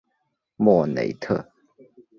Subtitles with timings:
[0.55, 1.47] 莫雷特。